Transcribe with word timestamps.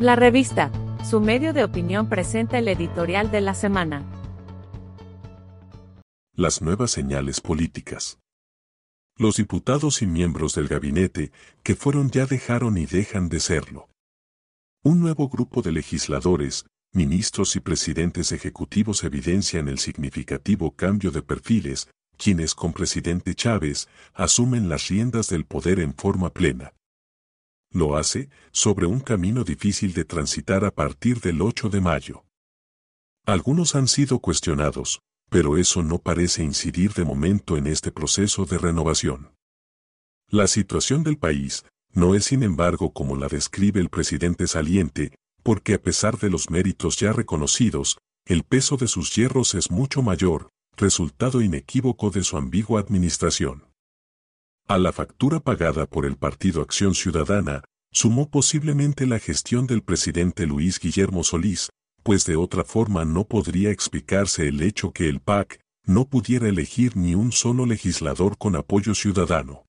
La 0.00 0.14
revista, 0.16 0.70
su 1.04 1.20
medio 1.20 1.52
de 1.52 1.64
opinión 1.64 2.08
presenta 2.08 2.58
el 2.58 2.68
editorial 2.68 3.30
de 3.30 3.40
la 3.40 3.54
semana. 3.54 4.04
Las 6.34 6.62
nuevas 6.62 6.92
señales 6.92 7.40
políticas. 7.40 8.20
Los 9.16 9.36
diputados 9.36 10.00
y 10.02 10.06
miembros 10.06 10.54
del 10.54 10.68
gabinete, 10.68 11.32
que 11.64 11.74
fueron 11.74 12.10
ya 12.10 12.26
dejaron 12.26 12.78
y 12.78 12.86
dejan 12.86 13.28
de 13.28 13.40
serlo. 13.40 13.88
Un 14.84 15.00
nuevo 15.00 15.28
grupo 15.28 15.60
de 15.62 15.72
legisladores, 15.72 16.64
ministros 16.92 17.56
y 17.56 17.60
presidentes 17.60 18.30
ejecutivos 18.30 19.02
evidencian 19.02 19.68
el 19.68 19.80
significativo 19.80 20.76
cambio 20.76 21.10
de 21.10 21.22
perfiles, 21.22 21.88
quienes 22.16 22.54
con 22.54 22.72
presidente 22.72 23.34
Chávez 23.34 23.88
asumen 24.14 24.68
las 24.68 24.86
riendas 24.88 25.28
del 25.28 25.44
poder 25.44 25.80
en 25.80 25.94
forma 25.94 26.30
plena. 26.30 26.72
Lo 27.70 27.96
hace 27.96 28.30
sobre 28.50 28.86
un 28.86 29.00
camino 29.00 29.44
difícil 29.44 29.92
de 29.92 30.04
transitar 30.04 30.64
a 30.64 30.70
partir 30.70 31.20
del 31.20 31.42
8 31.42 31.68
de 31.68 31.80
mayo. 31.80 32.24
Algunos 33.26 33.74
han 33.74 33.88
sido 33.88 34.20
cuestionados, 34.20 35.00
pero 35.28 35.58
eso 35.58 35.82
no 35.82 35.98
parece 35.98 36.42
incidir 36.42 36.94
de 36.94 37.04
momento 37.04 37.56
en 37.58 37.66
este 37.66 37.92
proceso 37.92 38.46
de 38.46 38.56
renovación. 38.56 39.34
La 40.30 40.46
situación 40.46 41.02
del 41.02 41.18
país 41.18 41.64
no 41.92 42.14
es 42.14 42.26
sin 42.26 42.42
embargo 42.42 42.92
como 42.92 43.16
la 43.16 43.28
describe 43.28 43.80
el 43.80 43.90
presidente 43.90 44.46
saliente, 44.46 45.14
porque 45.42 45.74
a 45.74 45.82
pesar 45.82 46.18
de 46.18 46.30
los 46.30 46.50
méritos 46.50 46.98
ya 46.98 47.12
reconocidos, 47.12 47.98
el 48.24 48.44
peso 48.44 48.76
de 48.76 48.88
sus 48.88 49.14
hierros 49.14 49.54
es 49.54 49.70
mucho 49.70 50.02
mayor, 50.02 50.48
resultado 50.76 51.42
inequívoco 51.42 52.10
de 52.10 52.22
su 52.24 52.36
ambigua 52.36 52.80
administración. 52.80 53.64
A 54.70 54.76
la 54.76 54.92
factura 54.92 55.40
pagada 55.40 55.86
por 55.86 56.04
el 56.04 56.18
Partido 56.18 56.60
Acción 56.60 56.94
Ciudadana, 56.94 57.64
sumó 57.90 58.28
posiblemente 58.28 59.06
la 59.06 59.18
gestión 59.18 59.66
del 59.66 59.82
presidente 59.82 60.44
Luis 60.44 60.78
Guillermo 60.78 61.24
Solís, 61.24 61.70
pues 62.02 62.26
de 62.26 62.36
otra 62.36 62.64
forma 62.64 63.06
no 63.06 63.24
podría 63.24 63.70
explicarse 63.70 64.46
el 64.46 64.60
hecho 64.60 64.92
que 64.92 65.08
el 65.08 65.20
PAC 65.20 65.58
no 65.86 66.06
pudiera 66.06 66.50
elegir 66.50 66.98
ni 66.98 67.14
un 67.14 67.32
solo 67.32 67.64
legislador 67.64 68.36
con 68.36 68.56
apoyo 68.56 68.94
ciudadano. 68.94 69.64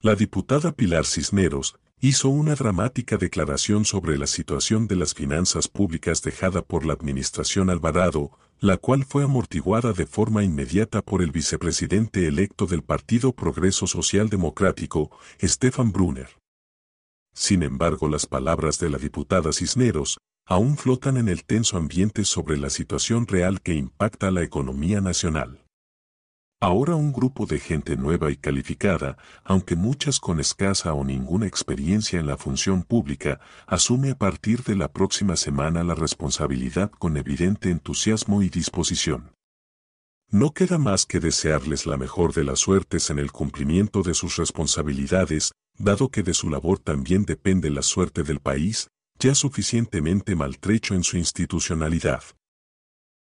La 0.00 0.14
diputada 0.14 0.72
Pilar 0.72 1.04
Cisneros 1.04 1.78
hizo 2.00 2.28
una 2.28 2.54
dramática 2.54 3.16
declaración 3.16 3.84
sobre 3.84 4.18
la 4.18 4.26
situación 4.26 4.86
de 4.86 4.96
las 4.96 5.14
finanzas 5.14 5.66
públicas 5.66 6.22
dejada 6.22 6.62
por 6.62 6.86
la 6.86 6.92
administración 6.92 7.70
Alvarado, 7.70 8.30
la 8.60 8.76
cual 8.76 9.04
fue 9.04 9.24
amortiguada 9.24 9.92
de 9.92 10.06
forma 10.06 10.44
inmediata 10.44 11.02
por 11.02 11.22
el 11.22 11.32
vicepresidente 11.32 12.26
electo 12.28 12.66
del 12.66 12.82
Partido 12.82 13.32
Progreso 13.32 13.86
Social 13.86 14.28
Democrático, 14.28 15.10
Stefan 15.42 15.90
Brunner. 15.90 16.28
Sin 17.34 17.62
embargo, 17.62 18.08
las 18.08 18.26
palabras 18.26 18.78
de 18.78 18.90
la 18.90 18.98
diputada 18.98 19.52
Cisneros 19.52 20.18
aún 20.46 20.76
flotan 20.76 21.16
en 21.16 21.28
el 21.28 21.44
tenso 21.44 21.76
ambiente 21.76 22.24
sobre 22.24 22.56
la 22.56 22.70
situación 22.70 23.26
real 23.26 23.60
que 23.60 23.74
impacta 23.74 24.30
la 24.30 24.42
economía 24.42 25.00
nacional. 25.00 25.64
Ahora 26.60 26.96
un 26.96 27.12
grupo 27.12 27.46
de 27.46 27.60
gente 27.60 27.96
nueva 27.96 28.32
y 28.32 28.36
calificada, 28.36 29.16
aunque 29.44 29.76
muchas 29.76 30.18
con 30.18 30.40
escasa 30.40 30.92
o 30.92 31.04
ninguna 31.04 31.46
experiencia 31.46 32.18
en 32.18 32.26
la 32.26 32.36
función 32.36 32.82
pública, 32.82 33.38
asume 33.68 34.10
a 34.10 34.18
partir 34.18 34.64
de 34.64 34.74
la 34.74 34.88
próxima 34.88 35.36
semana 35.36 35.84
la 35.84 35.94
responsabilidad 35.94 36.90
con 36.90 37.16
evidente 37.16 37.70
entusiasmo 37.70 38.42
y 38.42 38.48
disposición. 38.48 39.30
No 40.30 40.52
queda 40.52 40.78
más 40.78 41.06
que 41.06 41.20
desearles 41.20 41.86
la 41.86 41.96
mejor 41.96 42.34
de 42.34 42.42
las 42.42 42.58
suertes 42.58 43.08
en 43.10 43.20
el 43.20 43.30
cumplimiento 43.30 44.02
de 44.02 44.14
sus 44.14 44.36
responsabilidades, 44.36 45.52
dado 45.78 46.08
que 46.08 46.24
de 46.24 46.34
su 46.34 46.50
labor 46.50 46.80
también 46.80 47.24
depende 47.24 47.70
la 47.70 47.82
suerte 47.82 48.24
del 48.24 48.40
país, 48.40 48.88
ya 49.20 49.36
suficientemente 49.36 50.34
maltrecho 50.34 50.96
en 50.96 51.04
su 51.04 51.18
institucionalidad. 51.18 52.24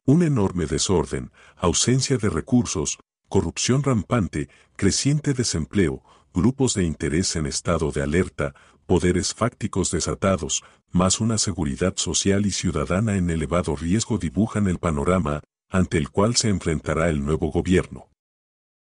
Un 0.05 0.21
enorme 0.21 0.65
desorden, 0.65 1.31
ausencia 1.55 2.17
de 2.17 2.29
recursos, 2.29 2.99
corrupción 3.31 3.81
rampante, 3.81 4.49
creciente 4.75 5.33
desempleo, 5.33 6.03
grupos 6.33 6.73
de 6.73 6.83
interés 6.83 7.37
en 7.37 7.45
estado 7.45 7.93
de 7.93 8.03
alerta, 8.03 8.53
poderes 8.85 9.33
fácticos 9.33 9.89
desatados, 9.89 10.63
más 10.91 11.21
una 11.21 11.37
seguridad 11.37 11.93
social 11.95 12.45
y 12.45 12.51
ciudadana 12.51 13.15
en 13.15 13.29
elevado 13.29 13.77
riesgo 13.77 14.17
dibujan 14.17 14.67
el 14.67 14.79
panorama 14.79 15.39
ante 15.69 15.97
el 15.97 16.09
cual 16.09 16.35
se 16.35 16.49
enfrentará 16.49 17.07
el 17.09 17.23
nuevo 17.23 17.51
gobierno. 17.51 18.09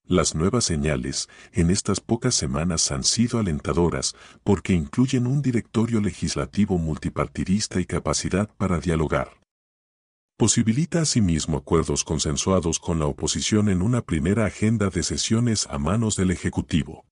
Las 0.03 0.35
nuevas 0.35 0.65
señales 0.65 1.29
en 1.53 1.71
estas 1.71 2.01
pocas 2.01 2.35
semanas 2.35 2.91
han 2.91 3.05
sido 3.05 3.39
alentadoras 3.39 4.17
porque 4.45 4.73
incluyen 4.73 5.27
un 5.27 5.43
directorio 5.43 6.01
legislativo 6.01 6.79
multipartidista 6.79 7.81
y 7.81 7.85
capacidad 7.85 8.49
para 8.57 8.81
dialogar 8.81 9.42
posibilita 10.37 11.03
asimismo 11.03 11.59
acuerdos 11.59 12.05
consensuados 12.05 12.79
con 12.79 12.99
la 12.99 13.07
oposición 13.07 13.69
en 13.69 13.83
una 13.83 14.01
primera 14.01 14.47
agenda 14.47 14.91
de 14.91 15.03
sesiones 15.03 15.67
a 15.71 15.79
manos 15.79 16.17
del 16.17 16.31
Ejecutivo. 16.31 17.05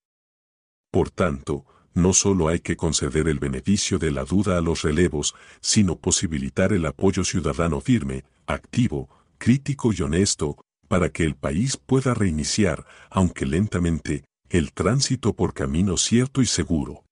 Por 0.90 1.10
tanto, 1.10 1.64
no 1.94 2.12
solo 2.12 2.48
hay 2.48 2.60
que 2.60 2.76
conceder 2.76 3.28
el 3.28 3.38
beneficio 3.38 3.98
de 3.98 4.10
la 4.10 4.24
duda 4.24 4.58
a 4.58 4.60
los 4.60 4.82
relevos, 4.82 5.34
sino 5.60 5.96
posibilitar 5.96 6.72
el 6.72 6.86
apoyo 6.86 7.24
ciudadano 7.24 7.80
firme, 7.80 8.24
activo, 8.46 9.08
crítico 9.38 9.92
y 9.92 10.02
honesto, 10.02 10.56
para 10.88 11.10
que 11.10 11.24
el 11.24 11.36
país 11.36 11.76
pueda 11.76 12.14
reiniciar, 12.14 12.84
aunque 13.10 13.46
lentamente, 13.46 14.24
el 14.48 14.72
tránsito 14.72 15.34
por 15.34 15.54
camino 15.54 15.96
cierto 15.96 16.42
y 16.42 16.46
seguro. 16.46 17.04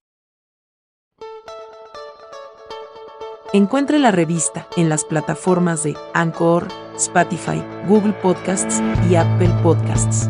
Encuentre 3.55 3.99
la 3.99 4.11
revista 4.11 4.69
en 4.77 4.91
las 4.91 5.07
plataformas 5.07 5.83
de 5.83 5.97
Anchor, 6.13 6.69
Spotify, 6.97 7.65
Google 7.89 8.13
Podcasts 8.13 8.83
y 9.09 9.15
Apple 9.15 9.49
Podcasts. 9.63 10.29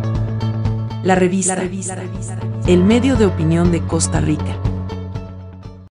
La 1.03 1.17
revista, 1.17 1.59
el 2.69 2.85
medio 2.85 3.17
de 3.17 3.27
opinión 3.27 3.73
de 3.73 3.81
Costa 3.81 4.21
Rica. 4.21 4.57